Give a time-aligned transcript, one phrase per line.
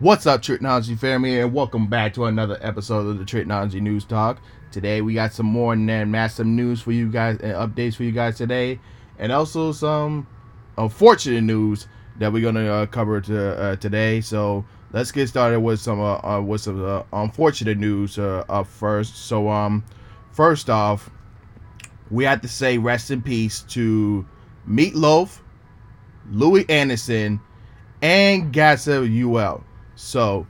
[0.00, 4.38] What's up, Technology family, and welcome back to another episode of the Technology News Talk.
[4.72, 8.38] Today we got some more massive news for you guys and updates for you guys
[8.38, 8.80] today,
[9.18, 10.26] and also some
[10.78, 11.86] unfortunate news
[12.18, 14.22] that we're gonna uh, cover to, uh, today.
[14.22, 14.64] So
[14.94, 19.16] let's get started with some uh, uh with some uh, unfortunate news uh, up first.
[19.16, 19.84] So um,
[20.32, 21.10] first off,
[22.10, 24.26] we have to say rest in peace to
[24.66, 25.40] Meatloaf,
[26.30, 27.38] Louie Anderson,
[28.00, 29.62] and Gaspard Ulliel.
[30.00, 30.46] So,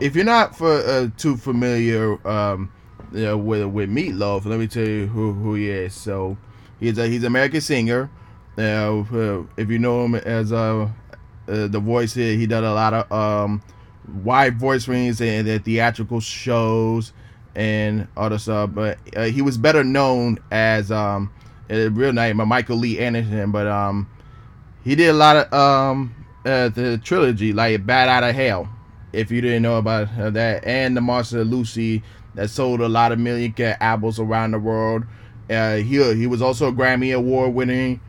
[0.00, 2.72] if you're not for uh, too familiar um,
[3.12, 5.92] you know, with with Meatloaf, let me tell you who, who he is.
[5.92, 6.38] So,
[6.78, 8.08] he's a he's an American singer.
[8.56, 9.02] Uh,
[9.56, 10.88] if you know him as uh,
[11.48, 13.60] uh, the voice here, he did a lot of um,
[14.22, 17.12] wide voice rings and the theatrical shows
[17.56, 18.70] and other stuff.
[18.72, 21.30] But uh, he was better known as um,
[21.68, 23.50] a real name, Michael Lee Anderson.
[23.50, 24.08] But um,
[24.84, 26.14] he did a lot of um,
[26.46, 28.68] uh, the trilogy like Bat Out of Hell
[29.12, 32.02] if you didn't know about that, and the Monster Lucy
[32.34, 35.04] that sold a lot of million albums around the world.
[35.50, 38.00] Uh, he he was also a Grammy Award winning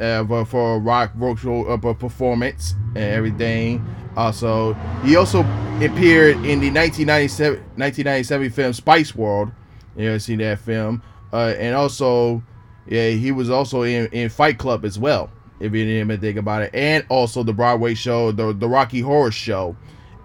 [0.00, 3.84] uh, for, for rock vocal uh, performance and everything.
[4.16, 5.40] Also, he also
[5.80, 9.50] appeared in the 1997 1997 film Spice World.
[9.96, 11.02] You ever seen that film?
[11.32, 12.42] Uh, and also,
[12.86, 15.30] yeah, he was also in, in Fight Club as well.
[15.60, 19.00] If you didn't even think about it, and also the Broadway show, the the Rocky
[19.00, 19.76] Horror Show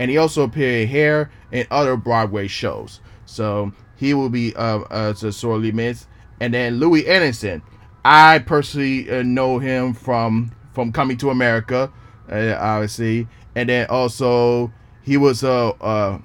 [0.04, 3.00] and he also appeared here in other Broadway shows.
[3.26, 6.10] So he will be uh, uh sorely missed.
[6.42, 7.62] And then Louie Anderson,
[8.04, 11.90] I personally uh, know him from from Coming to America,
[12.30, 14.74] uh, obviously, and then also
[15.04, 16.20] he was a uh,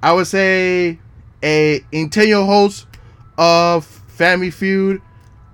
[0.00, 1.00] I would say
[1.42, 2.86] a integral host
[3.36, 5.02] of Family Feud.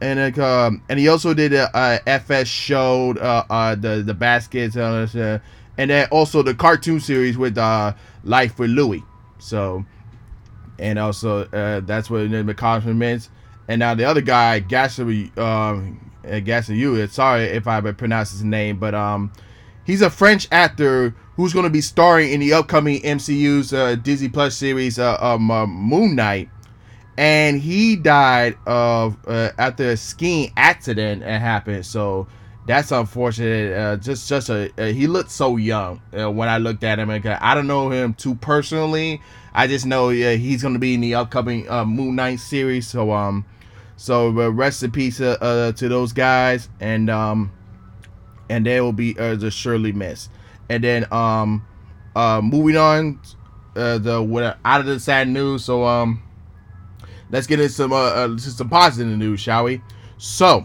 [0.02, 4.76] And um, and he also did a, a FS show, uh, uh, the the baskets,
[4.76, 5.38] uh,
[5.78, 9.02] and then also the cartoon series with uh, Life with Louie.
[9.38, 9.84] So,
[10.78, 13.28] and also uh, that's what the compliment.
[13.68, 15.04] And now the other guy, Gasser,
[15.38, 16.12] um,
[16.44, 17.06] Gasser, you.
[17.06, 19.32] Sorry if I pronounce his name, but um,
[19.84, 24.28] he's a French actor who's going to be starring in the upcoming MCU's uh, Disney
[24.28, 26.48] Plus series, uh, um, uh, Moon Knight.
[27.16, 31.86] And he died of uh, after a skiing accident that happened.
[31.86, 32.26] So
[32.66, 33.76] that's unfortunate.
[33.76, 37.10] Uh, just just a uh, he looked so young uh, when I looked at him.
[37.10, 39.20] I don't know him too personally.
[39.52, 42.88] I just know he's gonna be in the upcoming uh, Moon Knight series.
[42.88, 43.44] So um,
[43.96, 45.36] so uh, rest in peace to
[45.78, 47.52] those guys, and um,
[48.48, 50.30] and they will be uh, just surely missed.
[50.68, 51.66] And then um,
[52.16, 53.20] uh, moving on,
[53.76, 55.64] uh, the what out of the sad news.
[55.64, 56.22] So um,
[57.30, 59.82] let's get into some uh some positive news, shall we?
[60.18, 60.64] So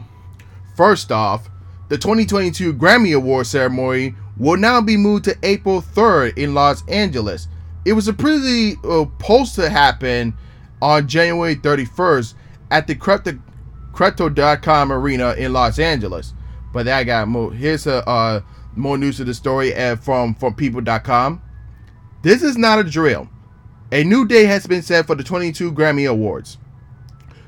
[0.76, 1.50] first off
[1.90, 7.48] the 2022 Grammy Award ceremony will now be moved to April 3rd in Los Angeles.
[7.84, 10.36] It was originally uh, supposed to happen
[10.82, 12.36] on January 31st
[12.72, 13.38] at the Crypto,
[13.92, 16.34] Crypto.com Arena in Los Angeles,
[16.74, 17.58] but that got moved.
[17.58, 18.42] Here's a uh,
[18.76, 21.42] more news to the story uh, from from People.com.
[22.22, 23.30] This is not a drill.
[23.92, 26.60] A new day has been set for the 22 Grammy Awards.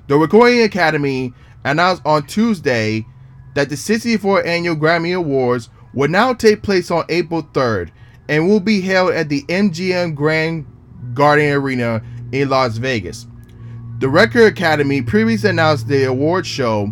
[0.08, 3.06] The Recording Academy announced on Tuesday
[3.54, 7.92] that the 64th annual Grammy Awards will now take place on April 3rd
[8.30, 10.66] and will be held at the MGM Grand
[11.14, 12.02] Garden Arena
[12.32, 13.28] in Las Vegas.
[14.00, 16.88] The Record Academy previously announced the award show,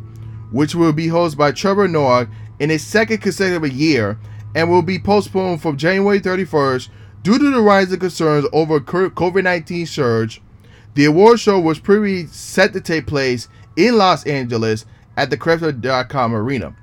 [0.51, 2.27] which will be hosted by Trevor Noah
[2.59, 4.19] in its second consecutive year
[4.55, 6.89] and will be postponed from January 31st
[7.23, 10.41] due to the rise rising concerns over COVID 19 surge.
[10.95, 14.85] The award show was previously set to take place in Los Angeles
[15.19, 16.73] at the Crypto.com arena.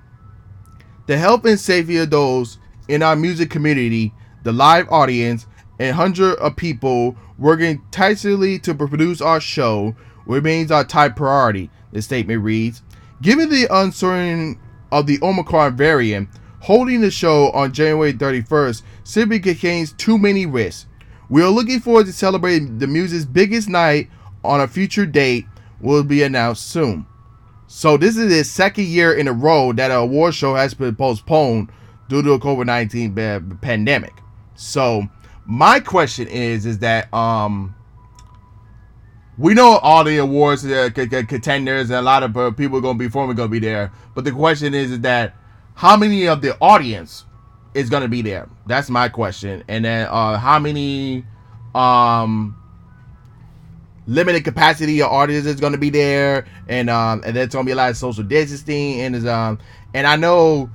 [1.07, 4.13] The health and safety of those in our music community,
[4.43, 5.47] the live audience,
[5.79, 9.97] and hundreds of people working tirelessly to produce our show
[10.27, 12.83] remains our top priority, the statement reads.
[13.23, 14.61] Given the uncertainty
[14.93, 16.29] of the Omicron variant,
[16.61, 20.85] holding the show on January 31st simply contains too many risks.
[21.31, 24.11] We are looking forward to celebrating the music's biggest night
[24.45, 25.47] on a future date
[25.81, 27.07] will be announced soon.
[27.69, 30.95] So this is his second year in a row that an award show has been
[30.95, 31.71] postponed
[32.09, 33.15] due to a COVID nineteen
[33.61, 34.15] pandemic.
[34.55, 35.03] So
[35.45, 37.75] my question is, is that um,
[39.37, 42.99] we know all the awards uh, contenders and a lot of uh, people are going
[42.99, 45.35] to be forming going to be there, but the question is, is that
[45.75, 47.25] how many of the audience
[47.75, 48.49] is going to be there?
[48.67, 51.25] That's my question, and then uh, how many
[51.75, 52.57] um
[54.07, 57.69] limited capacity of artists is going to be there, and um, and there's going to
[57.69, 59.59] be a lot of social distancing, and is um,
[59.95, 60.71] and I know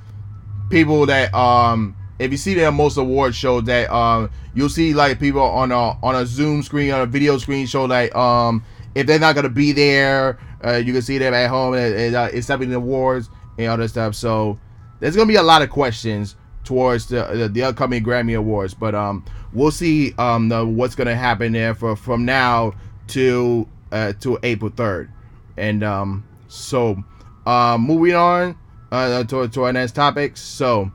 [0.72, 5.20] people that um if you see them most award shows that um you'll see like
[5.20, 8.64] people on a on a Zoom screen on a video screen show like um
[8.96, 12.16] if they're not gonna be there, uh, you can see them at home and, and
[12.16, 14.16] uh, accepting the awards and all that stuff.
[14.16, 14.60] So
[15.00, 18.96] there's gonna be a lot of questions towards the the, the upcoming Grammy Awards, but
[18.96, 22.74] um we'll see um the, what's gonna happen there for from now
[23.08, 25.12] to uh to April third,
[25.58, 27.02] and um so
[27.46, 28.58] uh moving on
[28.92, 30.38] uh to to our next topic.
[30.38, 30.92] So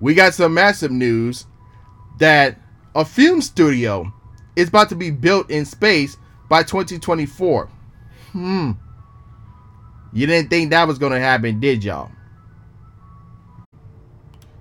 [0.00, 1.46] we got some massive news
[2.18, 2.58] that
[2.94, 4.12] a film studio
[4.56, 6.16] is about to be built in space
[6.48, 7.68] by 2024.
[8.32, 8.72] Hmm.
[10.12, 12.10] You didn't think that was going to happen, did y'all?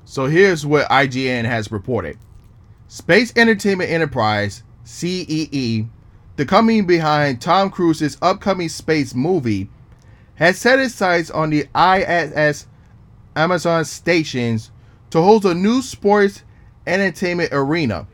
[0.06, 2.18] So here's what IGN has reported
[2.92, 5.88] Space Entertainment Enterprise, SEE,
[6.38, 9.70] the company behind Tom Cruise's upcoming space movie,
[10.34, 12.66] has set its sights on the ISS
[13.36, 14.72] Axiom stations
[15.12, 16.42] to host a new sports
[16.88, 18.08] entertainment arena.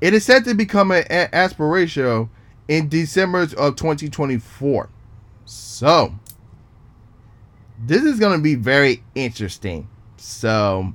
[0.00, 2.30] It is set to become an aspirational
[2.66, 4.88] in December of 2024.
[5.44, 6.14] So,
[7.78, 9.86] this is going to be very interesting.
[10.16, 10.94] So,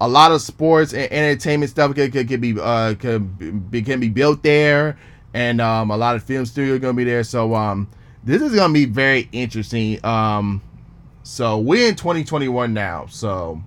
[0.00, 3.26] a lot of sports and entertainment stuff could, can, can be uh can
[3.70, 4.98] be, can be built there,
[5.32, 7.24] and um, a lot of film studios going to be there.
[7.24, 7.88] So, um,
[8.22, 10.04] this is to be very interesting.
[10.04, 10.62] Um,
[11.22, 13.06] so we're in 2021 now.
[13.06, 13.62] So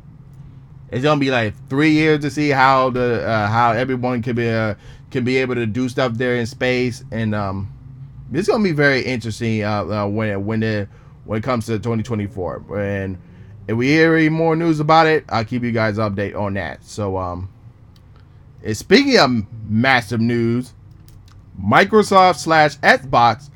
[0.92, 4.48] it's gonna be like three years to see how the uh, how everyone can be
[4.50, 4.76] uh,
[5.12, 7.74] can be able to do stuff there in space, and um,
[8.32, 10.88] it's gonna be very interesting uh, uh, when when it
[11.26, 12.78] when it comes to 2024.
[12.80, 13.18] And
[13.68, 16.84] if we hear any more news about it, I'll keep you guys update on that.
[16.84, 17.50] So um,
[18.64, 20.74] and speaking of massive news,
[21.62, 23.50] Microsoft slash Xbox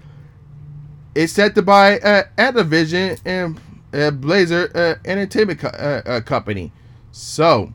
[1.16, 3.60] is set to buy uh, Activision and
[3.94, 6.72] uh, Blizzard uh, Entertainment co- uh, uh, Company
[7.12, 7.74] so,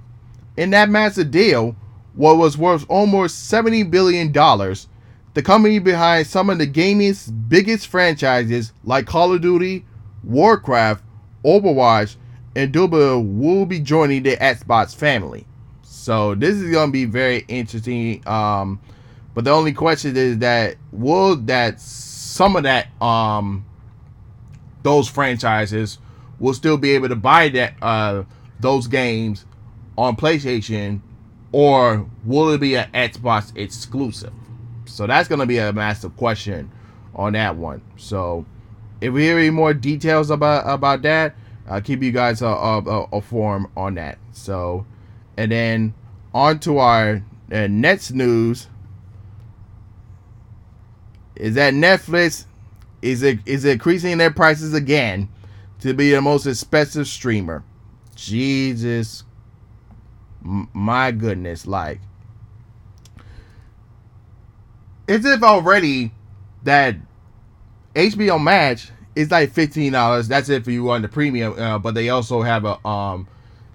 [0.56, 1.76] in that massive deal,
[2.14, 8.72] what was worth almost $70 billion, the company behind some of the gaming's biggest franchises
[8.82, 9.84] like Call of Duty,
[10.24, 11.04] Warcraft,
[11.44, 12.16] Overwatch,
[12.56, 15.46] and will be joining the Xbox family.
[15.82, 18.26] So this is gonna be very interesting.
[18.26, 18.80] Um,
[19.34, 23.66] but the only question is that will that some of that um
[24.82, 25.98] those franchises
[26.38, 28.22] will still be able to buy that uh
[28.58, 29.44] those games
[29.98, 31.02] on PlayStation,
[31.52, 34.32] or will it be an Xbox exclusive?
[34.86, 36.70] So that's going to be a massive question
[37.14, 37.82] on that one.
[37.96, 38.46] So
[39.00, 41.34] if we hear any more details about about that,
[41.68, 44.18] I'll keep you guys a, a, a form on that.
[44.32, 44.86] So,
[45.36, 45.94] and then
[46.32, 48.68] on to our uh, next news
[51.34, 52.46] is that Netflix
[53.02, 55.28] is is increasing their prices again
[55.80, 57.62] to be the most expensive streamer.
[58.14, 59.24] Jesus,
[60.42, 62.00] my goodness, like,
[65.08, 66.12] as if already
[66.62, 66.96] that
[67.94, 70.28] HBO Max is like fifteen dollars.
[70.28, 73.26] That's it for you on the premium, uh, but they also have a um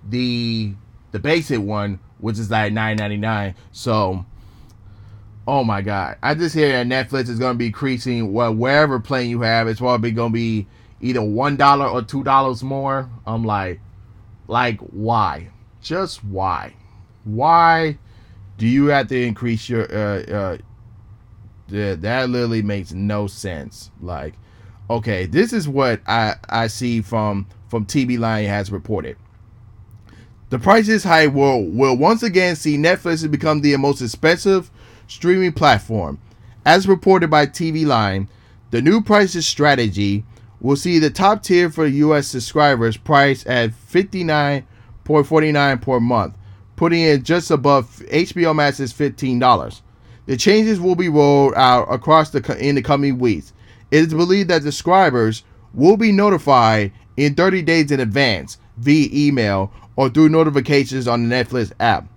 [0.07, 0.73] the
[1.11, 3.55] the basic one, which is like nine ninety nine.
[3.71, 4.25] So,
[5.47, 8.31] oh my god, I just hear that Netflix is to be increasing.
[8.31, 10.67] Well, wherever plan you have, it's probably to be
[11.01, 13.09] either one dollar or two dollars more.
[13.25, 13.81] I'm like,
[14.47, 15.49] like, why?
[15.81, 16.75] Just why?
[17.23, 17.97] Why
[18.57, 20.57] do you have to increase your uh uh
[21.71, 23.91] that literally makes no sense.
[24.01, 24.35] Like,
[24.91, 29.17] okay, this is what I I see from from TV Line has reported.
[30.49, 34.71] The prices high will will once again see Netflix become the most expensive
[35.07, 36.19] streaming platform.
[36.65, 38.29] As reported by TV Line,
[38.71, 40.23] the new prices strategy
[40.59, 46.35] will see the top tier for US subscribers priced at 59.49 per month,
[46.75, 49.81] putting it just above HBO Max's $15.
[50.27, 53.53] The changes will be rolled out across the in the coming weeks.
[53.91, 55.43] It is believed that subscribers
[55.73, 61.35] will be notified in 30 days in advance via email or through notifications on the
[61.35, 62.07] Netflix app.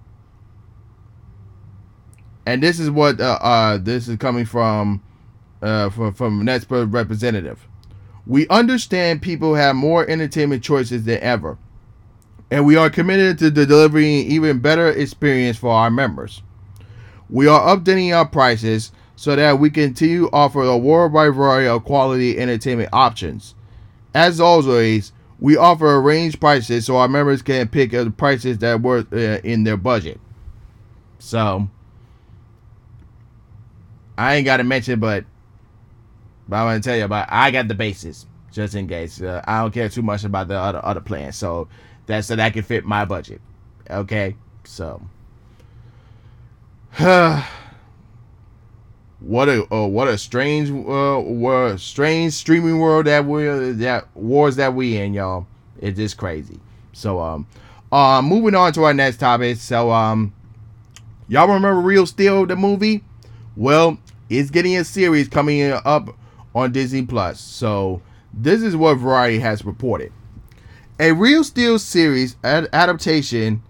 [2.47, 5.03] And this is what uh, uh, this is coming from
[5.63, 7.67] uh, from from representative.
[8.27, 11.59] We understand people have more entertainment choices than ever,
[12.51, 16.43] and we are committed to delivering even better experience for our members.
[17.31, 21.85] We are updating our prices so that we continue to offer a worldwide variety of
[21.85, 23.55] quality entertainment options.
[24.15, 28.81] As always, we offer a range prices so our members can pick the prices that
[28.81, 30.21] work uh, in their budget.
[31.19, 31.69] So,
[34.17, 35.25] I ain't got to mention, but
[36.49, 39.21] but I want to tell you about I got the bases just in case.
[39.21, 41.37] Uh, I don't care too much about the other other plans.
[41.37, 41.69] So
[42.07, 43.41] that's so that can fit my budget.
[43.91, 45.03] Okay, so
[49.25, 54.57] what a uh, what a strange uh what strange streaming world that we that wars
[54.57, 55.47] that we in y'all.
[55.81, 56.61] It's just crazy.
[56.93, 57.47] So um,
[57.91, 59.57] uh, moving on to our next topic.
[59.57, 60.35] So um,
[61.29, 63.03] y'all remember Real Steel the movie?
[63.57, 66.11] Well, it's getting a series coming up
[66.55, 67.41] on Disney Plus.
[67.41, 68.03] So
[68.33, 70.13] this is what Variety has reported.
[71.01, 73.63] A Real Steel series ad- adaptation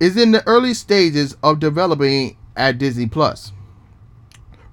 [0.00, 3.52] is in the early stages of developing at Disney Plus.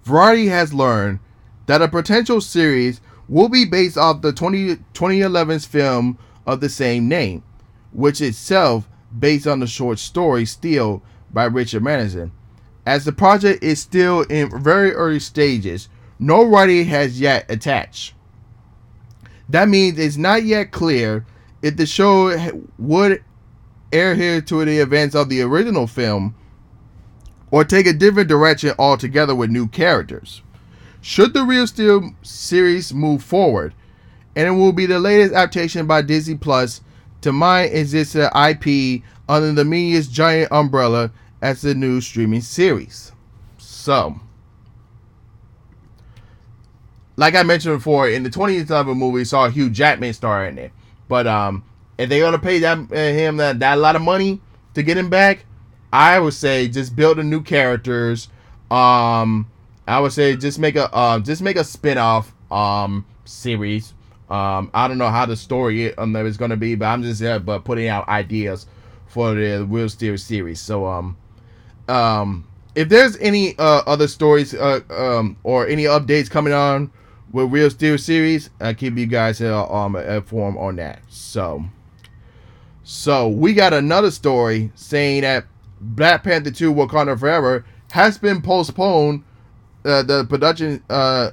[0.10, 1.20] Variety has learned
[1.68, 7.08] that a potential series will be based off the 20, 2011's film of the same
[7.08, 7.44] name,
[7.94, 8.90] which itself
[9.20, 12.32] based on the short story Steel by Richard Matheson.
[12.88, 18.16] As the project is still in very early stages, no writing has yet attached.
[19.48, 21.24] That means it's not yet clear
[21.62, 22.36] if the show
[22.80, 23.24] would
[23.94, 26.34] adhere to the events of the original film
[27.52, 30.42] or take a different direction altogether with new characters.
[31.02, 33.74] Should the Real Steel series move forward,
[34.36, 36.82] and it will be the latest adaptation by Disney Plus
[37.22, 43.12] to my existing IP under the media's giant umbrella as the new streaming series.
[43.58, 44.20] So,
[47.16, 50.72] like I mentioned before, in the 2011 movie, saw Hugh Jackman star in it.
[51.08, 51.64] But um,
[51.98, 54.42] if they're gonna pay that uh, him that, that lot of money
[54.74, 55.46] to get him back,
[55.92, 58.30] I would say just build a new characters.
[58.70, 59.50] Um,
[59.88, 63.94] I would say just make a uh, just make a spin-off um series.
[64.30, 67.40] Um, I don't know how the story um, is gonna be, but I'm just uh,
[67.40, 68.68] but putting out ideas
[69.08, 70.62] for the Real Steel series.
[70.62, 71.18] So um,
[71.88, 76.92] um, if there's any uh, other stories uh, um, or any updates coming on
[77.32, 81.02] with Real Steel series, I keep you guys uh, um, informed on that.
[81.10, 81.66] So,
[82.84, 85.46] so we got another story saying that
[85.80, 89.24] Black Panther 2 Wakanda Forever has been postponed.
[89.86, 91.32] Uh, the production uh,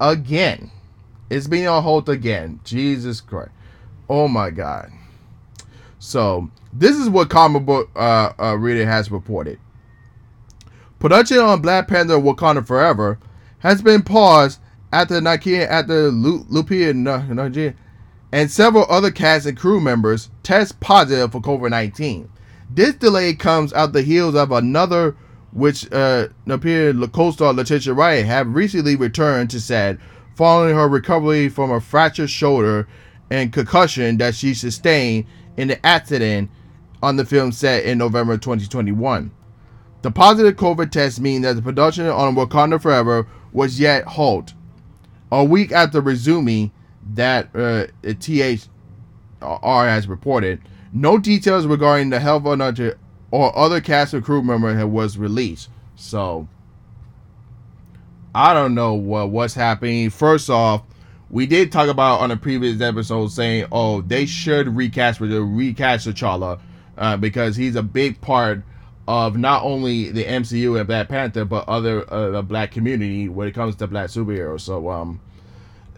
[0.00, 0.70] again.
[1.30, 2.60] It's being on hold again.
[2.64, 3.50] Jesus Christ.
[4.08, 4.92] Oh my God.
[5.98, 9.58] So this is what comic book uh, uh, reader has reported.
[10.98, 13.18] Production on Black Panther Wakanda Forever
[13.60, 14.60] has been paused
[14.92, 17.74] after Nakia after Lupita Nyong'o
[18.32, 22.28] and several other cast and crew members test positive for COVID-19.
[22.74, 25.16] This delay comes out the heels of another
[25.52, 29.98] which uh, Napier co-star Letitia Wright have recently returned to set
[30.34, 32.88] following her recovery from a fractured shoulder
[33.30, 35.26] and concussion that she sustained
[35.58, 36.50] in the accident
[37.02, 39.30] on the film set in November 2021.
[40.00, 44.54] The positive COVID test mean that the production on Wakanda Forever was yet halt.
[45.30, 46.72] A week after resuming,
[47.14, 50.60] that uh, THR has reported,
[50.92, 52.98] no details regarding the of another
[53.30, 55.70] or other cast or crew member was released.
[55.96, 56.48] So
[58.34, 60.10] I don't know what what's happening.
[60.10, 60.82] First off,
[61.30, 66.06] we did talk about on a previous episode saying, oh, they should recast with recast
[66.06, 66.60] T'Challa
[66.98, 68.62] uh, because he's a big part
[69.08, 73.48] of not only the MCU and Black Panther, but other uh, the black community when
[73.48, 74.60] it comes to black superheroes.
[74.60, 75.20] So um,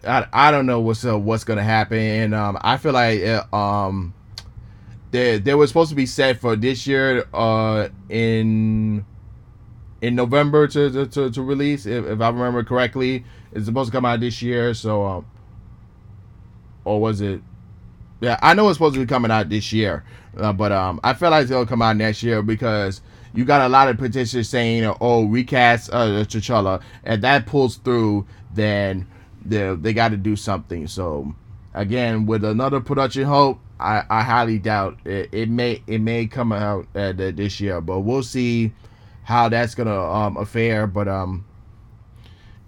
[0.05, 1.99] I, I don't know what's uh, what's gonna happen.
[1.99, 4.13] And, um, I feel like uh, um,
[5.11, 9.05] they they were supposed to be set for this year uh in
[10.01, 13.25] in November to to, to release if, if I remember correctly.
[13.53, 14.73] It's supposed to come out this year.
[14.73, 15.25] So um,
[16.85, 17.41] or was it?
[18.21, 20.03] Yeah, I know it's supposed to be coming out this year,
[20.37, 23.01] uh, but um, I feel like gonna come out next year because
[23.33, 28.25] you got a lot of petitions saying, "Oh, recast uh, T'Challa," and that pulls through,
[28.53, 29.07] then
[29.43, 30.87] they they got to do something.
[30.87, 31.35] So
[31.73, 36.51] again, with another production hope, I, I highly doubt it, it may it may come
[36.51, 38.71] out uh, this year, but we'll see
[39.23, 40.87] how that's gonna um affair.
[40.87, 41.45] But um,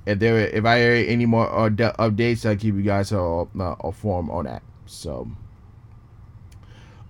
[0.05, 3.75] if there if I hear any more uh, updates, I'll keep you guys uh, uh,
[3.83, 4.63] informed on that.
[4.85, 5.29] So,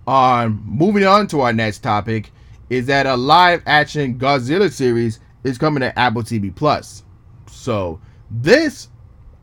[0.07, 2.31] um, moving on to our next topic
[2.69, 7.03] is that a live action Godzilla series is coming to Apple TV Plus.
[7.49, 7.99] So
[8.29, 8.89] this,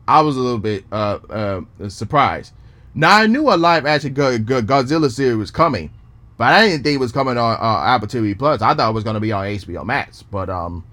[0.07, 2.53] I was a little bit uh, uh surprised.
[2.97, 5.91] Now I knew a live action Godzilla series was coming,
[6.37, 8.61] but I didn't think it was coming on uh, Apple TV Plus.
[8.61, 10.23] I thought it was going to be on HBO Max.
[10.23, 10.85] But um,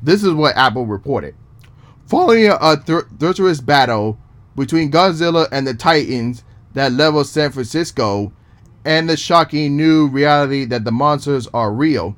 [0.00, 1.34] this is what Apple reported.
[2.06, 2.76] Following a
[3.18, 4.18] treacherous battle
[4.54, 8.32] between Godzilla and the Titans that level San Francisco,
[8.84, 12.14] and the shocking new reality that the monsters are real,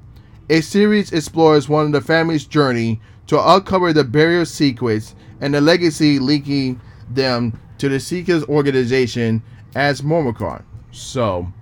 [0.50, 5.61] a series explores one of the family's journey to uncover the barrier secrets and the
[5.61, 6.78] legacy linking
[7.09, 9.42] them to the Seekers organization
[9.75, 10.64] as Monarch.
[10.92, 11.52] So,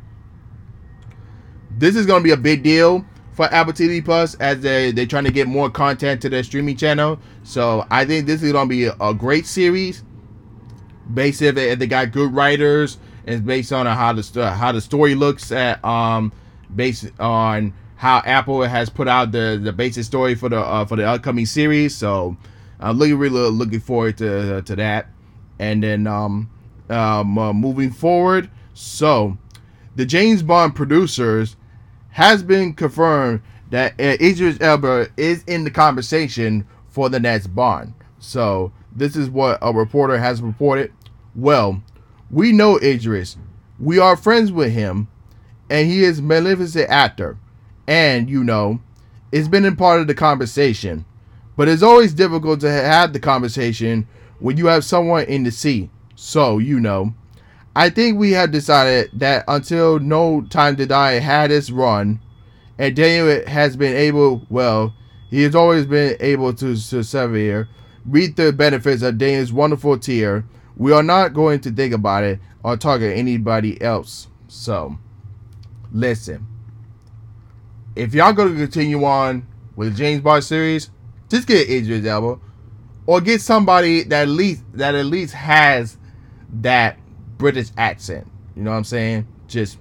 [1.71, 3.05] this is going to be a big deal
[3.39, 6.77] for Apple TV Plus as they they're trying to get more content to their streaming
[6.77, 7.21] channel.
[7.45, 10.03] So I think this is going to be a, great series.
[11.15, 14.81] Based if they, if they got good writers and based on how the how the
[14.81, 16.33] story looks at um
[16.75, 20.97] based on how Apple has put out the the basic story for the uh, for
[20.97, 21.95] the upcoming series.
[21.95, 22.37] So
[22.81, 25.11] I'm looking really looking forward to to that.
[25.59, 26.51] And then um,
[26.91, 29.37] um uh, moving forward, so
[29.97, 31.57] the James Bond producers
[32.11, 37.95] has been confirmed that uh, Idris Elba is in the conversation for the next Bond.
[38.19, 40.93] So this is what a reporter has reported.
[41.35, 41.83] Well,
[42.31, 43.37] we know Idris.
[43.79, 45.09] We are friends with him,
[45.71, 47.39] and he is a magnificent actor.
[47.87, 48.81] And you know,
[49.33, 51.05] it's been in part of the conversation.
[51.57, 54.07] But it's always difficult to have the conversation
[54.41, 55.91] when you have someone in the seat.
[56.15, 57.15] So you know,
[57.77, 62.21] I think we have decided that until No Time to Die had its run,
[62.79, 64.95] and Daniel has been able, well,
[65.31, 67.69] he has always been able to, to severe,
[68.05, 70.45] reap the benefits of Daniel's wonderful tier.
[70.77, 74.29] We are not going to think about it or target anybody else.
[74.49, 74.97] So,
[75.93, 76.47] listen.
[77.95, 80.91] If y'all going to continue on with the James Bond series,
[81.29, 82.41] just get Idris Elba,
[83.09, 85.97] or get somebody that at least that at least has
[86.61, 86.99] that
[87.39, 88.27] British accent.
[88.55, 89.27] You know what I'm saying?
[89.47, 89.79] Just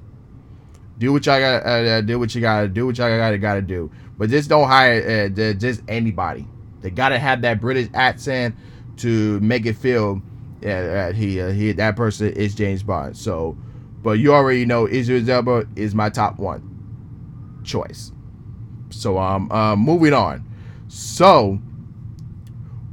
[0.98, 1.65] do what y'all got.
[1.65, 2.86] Uh, uh, do what you gotta do.
[2.86, 3.91] What y'all gotta gotta do.
[4.17, 6.48] But just don't hire uh, just anybody.
[6.79, 8.55] They gotta have that British accent
[9.00, 10.22] to make it feel
[10.62, 13.17] that he uh, he that person is James Bond.
[13.17, 13.57] So,
[14.03, 16.63] but you already know Idris Elba is my top one
[17.65, 18.13] choice.
[18.89, 20.45] So um uh, moving on.
[20.88, 21.60] So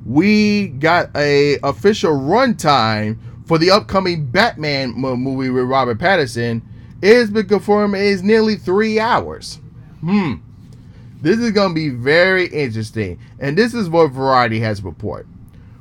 [0.05, 6.63] we got a official runtime for the upcoming Batman movie with Robert Pattinson,
[7.03, 9.61] it has been confirmed is nearly three hours.
[10.01, 10.35] Hmm.
[11.21, 15.27] This is going to be very interesting, and this is what Variety has reported.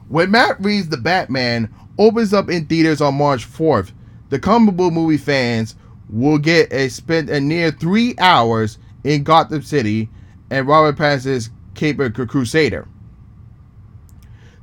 [0.07, 3.91] When Matt Reeves' The Batman opens up in theaters on March 4th,
[4.29, 5.75] the comic book movie fans
[6.09, 10.09] will get a spent a near three hours in Gotham City
[10.49, 12.87] and Robert Pattinson's Caped Crusader.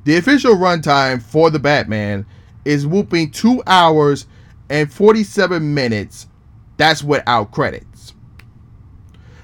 [0.04, 2.24] The official runtime for the Batman
[2.64, 4.26] is whooping two hours
[4.68, 6.26] and 47 minutes.
[6.76, 8.14] That's without credits.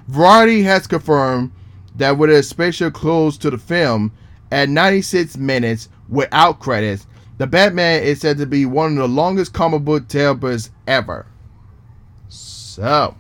[0.09, 1.53] Variety has confirmed
[1.97, 4.13] that with a special close to the film
[4.51, 7.07] at 96 minutes without credits,
[7.39, 11.27] the Batman is said to be one of the longest comic book tales ever.
[12.29, 13.15] So,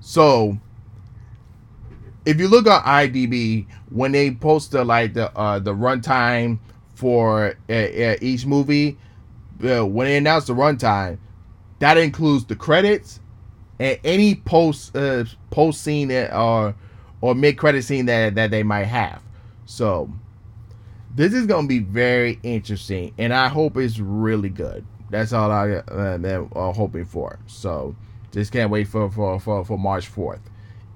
[0.00, 0.58] so
[2.28, 6.58] if you look at IMDb when they post the like the uh, the runtime
[6.94, 8.98] for uh, uh, each movie,
[9.64, 11.16] uh, when they announce the runtime,
[11.78, 13.20] that includes the credits
[13.78, 16.74] and any post uh, post scene or
[17.22, 19.22] or mid credit scene that that they might have.
[19.64, 20.12] So
[21.14, 24.84] this is gonna be very interesting, and I hope it's really good.
[25.08, 27.38] That's all I am hoping for.
[27.46, 27.96] So
[28.32, 30.42] just can't wait for for for, for March fourth.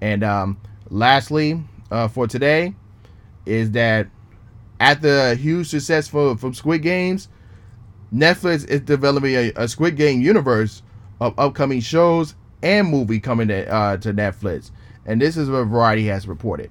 [0.03, 0.59] And um,
[0.93, 2.75] lastly, uh, for today,
[3.47, 4.09] is that
[4.79, 7.29] at the huge success for, from Squid Games,
[8.15, 10.83] Netflix is developing a, a Squid Game universe
[11.21, 14.71] of upcoming shows and movie coming to, uh, to Netflix.
[15.07, 16.71] And this is what Variety has reported.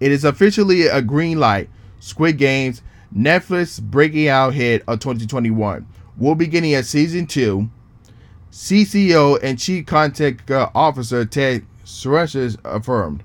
[0.00, 1.70] It is officially a green light.
[2.00, 2.82] Squid Games,
[3.14, 5.86] Netflix breaking out hit of 2021.
[6.16, 7.70] Will be getting a season two.
[8.50, 13.22] CCO and Chief Content uh, Officer Ted Sarandos affirmed.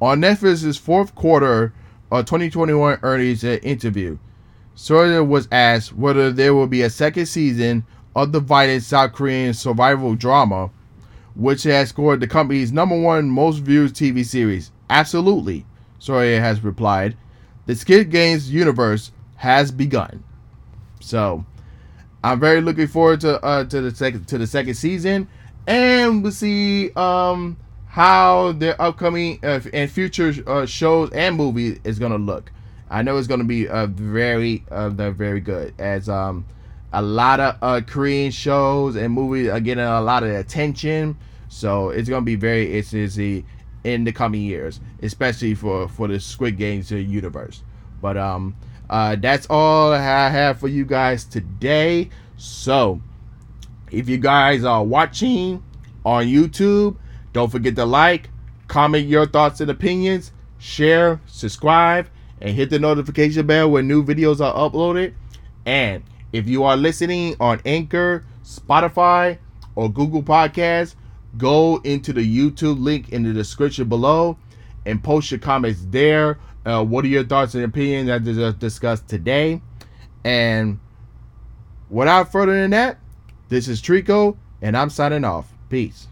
[0.00, 1.72] On Netflix's fourth quarter
[2.10, 4.18] of 2021 earnings interview.
[4.74, 9.54] Sawyer was asked whether there will be a second season of the violent South Korean
[9.54, 10.70] survival drama,
[11.34, 14.70] which has scored the company's number one most viewed TV series.
[14.90, 15.64] Absolutely,
[15.98, 17.16] Sawyer has replied.
[17.66, 20.22] The Squid Games universe has begun.
[21.00, 21.46] So,
[22.22, 25.28] I'm very looking forward to uh, to the second to the second season,
[25.66, 27.56] and we'll see um
[27.92, 32.50] how their upcoming uh, and future uh, shows and movies is gonna look.
[32.88, 35.74] I know it's gonna be uh, very, uh, very good.
[35.78, 36.46] As um,
[36.94, 41.18] a lot of uh, Korean shows and movies are getting a lot of attention,
[41.50, 43.44] so it's gonna be very interesting
[43.84, 47.62] in the coming years, especially for for the Squid Games universe.
[48.00, 48.56] But um,
[48.88, 49.98] uh, that's all I
[50.30, 52.08] have for you guys today.
[52.38, 53.02] So,
[53.90, 55.62] if you guys are watching
[56.06, 56.96] on YouTube
[57.32, 58.30] don't forget to like,
[58.68, 62.08] comment your thoughts and opinions, share, subscribe,
[62.40, 65.14] and hit the notification bell when new videos are uploaded.
[65.64, 69.38] And if you are listening on Anchor, Spotify,
[69.74, 70.94] or Google Podcasts,
[71.38, 74.36] go into the YouTube link in the description below
[74.84, 76.38] and post your comments there.
[76.64, 79.60] Uh, what are your thoughts and opinions that I discussed today?
[80.24, 80.78] And
[81.90, 82.98] without further than that,
[83.48, 85.52] this is Trico, and I'm signing off.
[85.68, 86.06] Peace.